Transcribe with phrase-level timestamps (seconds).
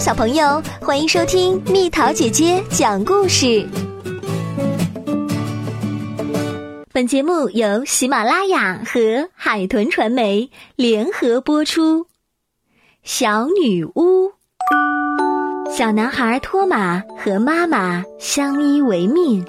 [0.00, 3.64] 小朋友，欢迎收听蜜桃姐姐讲故事。
[6.92, 12.06] 本节目由喜马拉雅和海豚传媒联合播出。
[13.04, 14.32] 小女巫，
[15.70, 19.44] 小男孩托马和妈妈相依为命，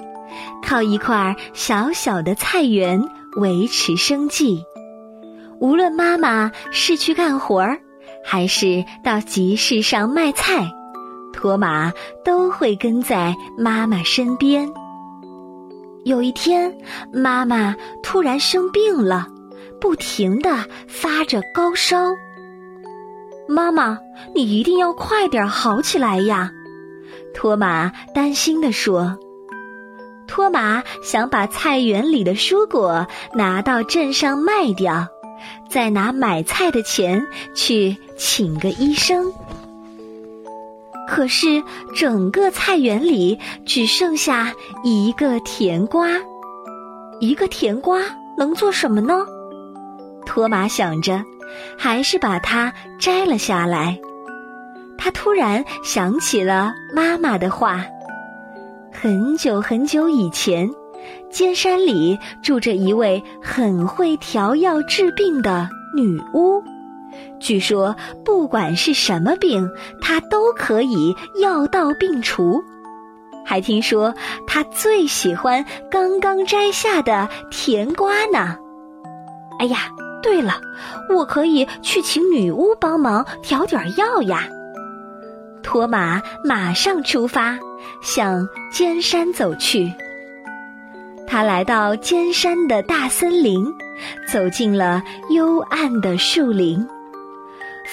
[0.62, 3.02] 靠一块小小的菜园
[3.38, 4.62] 维持生计。
[5.58, 7.80] 无论妈妈是去干活儿。
[8.24, 10.70] 还是到集市上卖菜，
[11.32, 11.92] 托马
[12.24, 14.72] 都会跟在妈妈身边。
[16.04, 16.76] 有一天，
[17.12, 19.28] 妈妈突然生病了，
[19.80, 22.12] 不停的发着高烧。
[23.46, 23.98] 妈妈，
[24.34, 26.50] 你一定要快点好起来呀！
[27.34, 29.18] 托马担心的说。
[30.26, 35.08] 托马想把菜园里的蔬果拿到镇上卖掉。
[35.68, 39.32] 再拿买菜的钱去请个医生。
[41.06, 41.62] 可是
[41.94, 46.08] 整个菜园里只剩下一个甜瓜，
[47.20, 48.00] 一个甜瓜
[48.36, 49.26] 能做什么呢？
[50.24, 51.22] 托马想着，
[51.78, 54.00] 还是把它摘了下来。
[54.96, 57.84] 他突然想起了妈妈的话：
[58.90, 60.70] 很久很久以前。
[61.30, 66.62] 尖山里住着一位很会调药治病的女巫，
[67.40, 69.70] 据说不管是什么病，
[70.00, 72.62] 他都可以药到病除。
[73.44, 74.14] 还听说
[74.46, 78.56] 他最喜欢刚刚摘下的甜瓜呢。
[79.58, 79.90] 哎呀，
[80.22, 80.60] 对了，
[81.10, 84.48] 我可以去请女巫帮忙调点药呀。
[85.62, 87.58] 托马马上出发，
[88.02, 89.92] 向尖山走去。
[91.26, 93.66] 他来到尖山的大森林，
[94.30, 96.86] 走进了幽暗的树林。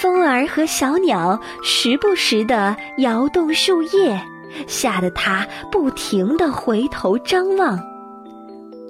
[0.02, 4.20] 风儿和小鸟时不时地摇动树叶，
[4.66, 7.80] 吓得他不停地回头张望。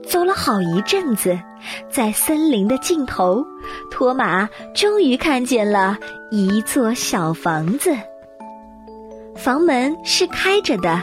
[0.08, 1.38] 走了好一阵子，
[1.90, 3.46] 在森林的尽头，
[3.90, 5.98] 托马终于看见了
[6.32, 7.94] 一座小房子。
[9.36, 11.02] 房门是开着的，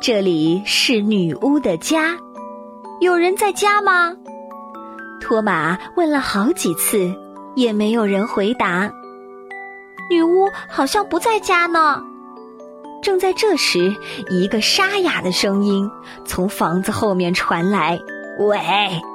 [0.00, 2.16] 这里是女巫的家。
[3.02, 4.16] 有人在家吗？
[5.20, 7.14] 托马问了好几次，
[7.54, 8.90] 也没有人回答。
[10.10, 12.02] 女巫好像不在家呢。
[13.02, 13.94] 正在这时，
[14.30, 15.88] 一个沙哑的声音
[16.24, 17.98] 从房子后面传来
[18.40, 18.58] ：“喂，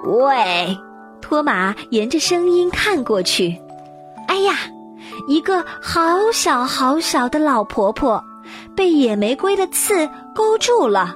[0.06, 0.78] 喂！”
[1.22, 3.58] 托马沿着声音看过去，
[4.28, 4.56] 哎呀，
[5.28, 8.24] 一个好小好小的老婆婆，
[8.76, 11.16] 被野玫瑰的刺勾住了。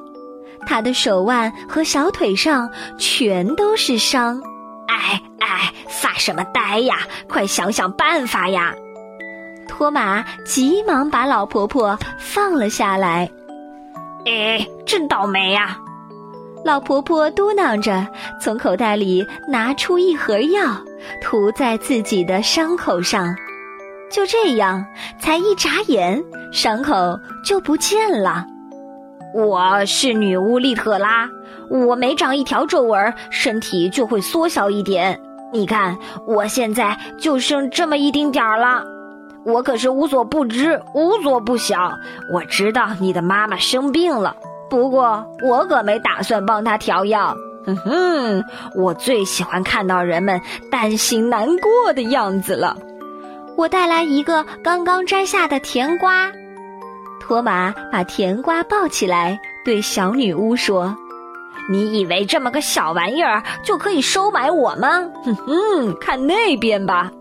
[0.65, 4.41] 她的手腕和小腿上全都是伤，
[4.87, 6.99] 哎哎，发什么呆呀？
[7.27, 8.73] 快想想办法呀！
[9.75, 13.29] 托马急忙把老婆婆放了下来。
[14.25, 15.77] 哎，真倒霉呀！
[16.63, 18.07] 老婆婆嘟囔着，
[18.39, 20.81] 从口袋里拿出一盒药，
[21.21, 23.35] 涂在自己的伤口上。
[24.09, 24.85] 就这样，
[25.19, 28.45] 才一眨眼，伤口就不见了。
[29.33, 31.27] 我是女巫利特拉，
[31.69, 35.19] 我每长一条皱纹，身体就会缩小一点。
[35.51, 38.94] 你看，我现在就剩这么一丁点儿了。
[39.45, 41.93] 我可是无所不知，无所不晓。
[42.33, 44.35] 我知道你的妈妈生病了，
[44.69, 47.35] 不过我可没打算帮她调药。
[47.65, 48.43] 哼哼，
[48.75, 50.41] 我最喜欢看到人们
[50.71, 52.75] 担心难过的样子了。
[53.55, 56.31] 我带来一个刚刚摘下的甜瓜。
[57.19, 60.95] 托马把甜瓜抱起来，对小女巫说
[61.71, 65.09] ：“你以为这么个小玩意儿就可以收买我吗？
[65.23, 67.11] 哼哼，看那边吧。”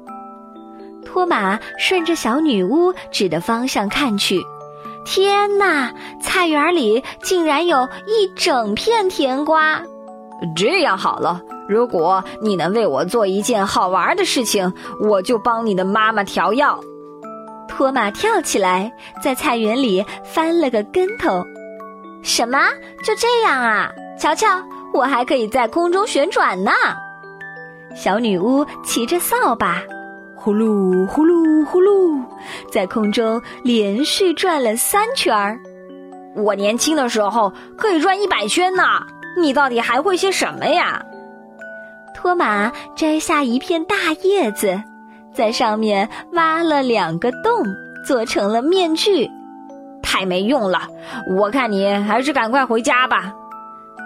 [1.15, 4.45] 托马顺着小女巫指的方向看去，
[5.05, 5.95] 天哪！
[6.21, 9.81] 菜园里竟然有一整片甜瓜。
[10.57, 16.81] 这样好了，如果你能为我做一件好玩的事情，我就帮你的妈妈调药。
[17.69, 18.93] 托马跳起来，
[19.23, 21.45] 在菜园里翻了个跟头。
[22.25, 22.59] 什么？
[23.05, 23.89] 就这样啊？
[24.19, 24.49] 瞧瞧，
[24.93, 26.73] 我还可以在空中旋转呢！
[27.95, 29.81] 小女巫骑着扫把，
[30.45, 32.23] 呼噜呼噜呼噜，
[32.71, 35.59] 在空中连续转了三圈儿。
[36.37, 38.83] 我年轻的时候可以转一百圈呢。
[39.41, 41.03] 你到底还会些什么呀？
[42.15, 44.79] 托马摘下一片大叶子。
[45.33, 47.65] 在上面挖了两个洞，
[48.07, 49.27] 做成了面具，
[50.03, 50.83] 太没用了！
[51.39, 53.33] 我看你还是赶快回家吧。”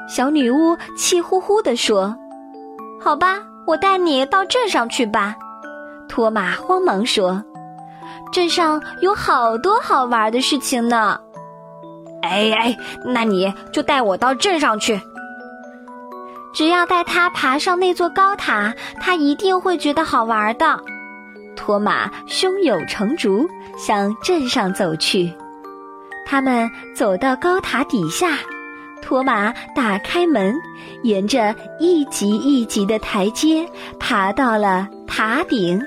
[0.09, 2.17] 小女巫气呼呼地说。
[3.03, 5.35] “好吧，我带你到镇上去吧。”
[6.09, 7.43] 托马慌忙说。
[8.31, 11.19] 镇上有好多好玩的事情呢。
[12.23, 15.01] 哎哎，那你就带我到镇上去。
[16.53, 20.79] 只要带他爬上那座高塔，他一定会觉得好玩的。
[21.57, 25.33] 托马胸有成竹，向镇上走去。
[26.27, 28.39] 他们走到高塔底下，
[29.01, 30.55] 托马打开门，
[31.03, 33.67] 沿着一级一级的台阶
[33.99, 35.81] 爬到了塔顶。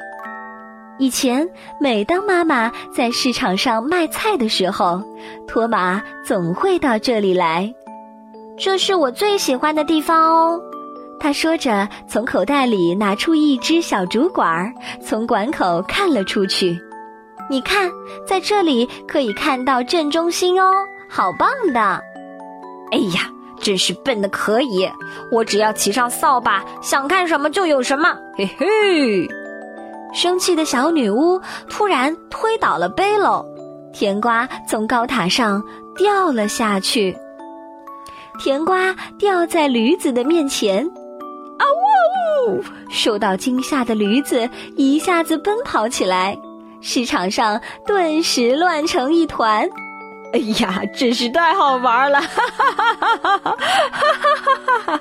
[1.01, 1.49] 以前，
[1.79, 5.01] 每当妈妈在市场上卖菜的时候，
[5.47, 7.73] 托马总会到这里来。
[8.55, 10.61] 这是我最喜欢的地方哦。
[11.19, 14.71] 他说着，从口袋里拿出一只小竹管，
[15.03, 16.79] 从管口看了出去。
[17.49, 17.89] 你看，
[18.27, 20.71] 在这里可以看到镇中心哦，
[21.09, 21.79] 好棒的！
[22.91, 23.27] 哎呀，
[23.59, 24.87] 真是笨的可以！
[25.31, 28.15] 我只要骑上扫把，想看什么就有什么。
[28.37, 29.40] 嘿嘿！
[30.13, 33.45] 生气的小女巫突然推倒了背篓，
[33.93, 35.63] 甜瓜从高塔上
[35.95, 37.17] 掉了下去。
[38.39, 40.85] 甜瓜掉在驴子的面前。
[40.85, 41.63] 啊
[42.47, 42.63] 呜呜！
[42.89, 46.37] 受到惊吓的驴子一下子奔跑起来，
[46.81, 49.69] 市场上顿时乱成一团。
[50.33, 52.19] 哎呀，真是太好玩了！
[52.21, 52.27] 哈
[52.57, 53.57] 哈哈哈哈哈！
[53.91, 54.99] 哈哈哈！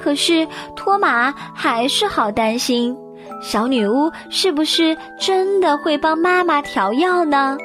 [0.00, 2.96] 可是托马还是好担心，
[3.42, 7.58] 小女巫是不是真的会帮妈妈调药呢？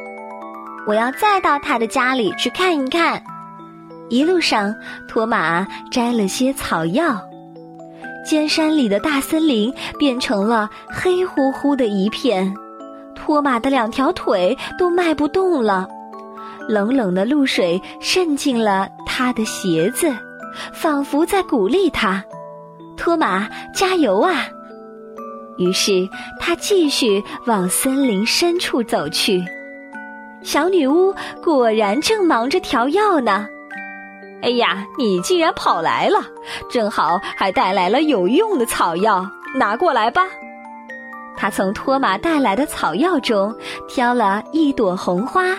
[0.87, 3.21] 我要再到她的家里去看一看。
[4.09, 4.73] 一路上，
[5.07, 7.21] 托马摘了些草药。
[8.25, 12.53] 尖山里的大森林变成了黑乎乎的一片，
[13.15, 15.87] 托马的两条腿都迈不动了，
[16.67, 20.13] 冷冷的露水渗进了他的鞋子，
[20.73, 22.23] 仿佛在鼓励他
[22.97, 24.47] ：“托马，加油啊！”
[25.57, 26.07] 于是
[26.39, 29.43] 他继续往森林深处走去。
[30.43, 31.13] 小女巫
[31.43, 33.47] 果然正忙着调药呢。
[34.41, 36.19] 哎呀，你竟然跑来了，
[36.69, 40.21] 正好还带来了有用的草药，拿过来吧。
[41.35, 43.53] 他从托马带来的草药中
[43.87, 45.55] 挑了一朵红花，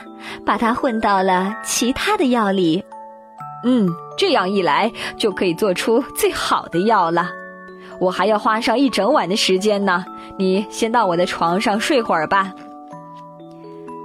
[0.47, 2.83] 把它混到了其他的药里。
[3.65, 7.31] 嗯，这样一来就可以做出最好的药了。
[8.01, 10.05] 我还要花上一整晚的时间呢。
[10.39, 12.53] 你先到我的床上睡会儿吧。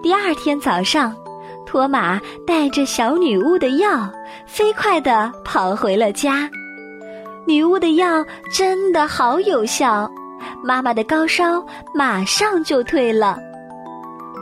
[0.01, 1.16] 第二天早上。
[1.66, 4.07] 托马带着小女巫的药，
[4.45, 6.48] 飞快地跑回了家。
[7.48, 10.07] 女巫的药真的好有效，
[10.63, 13.40] 妈妈的高烧马上就退了。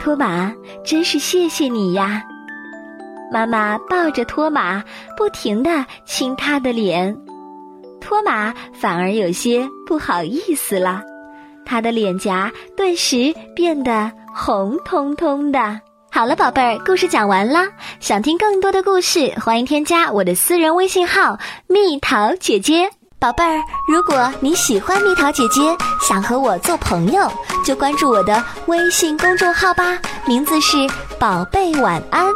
[0.02, 0.54] 托马，
[0.84, 2.22] 真是谢谢你呀！
[3.32, 4.84] 妈妈抱着托马，
[5.16, 7.16] 不停地亲他的脸。
[8.12, 11.02] 托马反而有些不好意思了，
[11.66, 15.80] 他的脸颊顿时变得红彤彤的。
[16.12, 17.70] 好了，宝贝儿，故事讲完啦。
[18.02, 22.90] 想听更多的故事，欢迎添加我的私人微信号“蜜桃姐姐”。
[23.18, 25.62] 宝贝儿，如果你喜欢蜜桃姐姐，
[26.02, 27.32] 想和我做朋友，
[27.66, 29.98] 就关注我的微信公众号吧，
[30.28, 30.76] 名字是
[31.18, 32.28] “宝贝晚安”。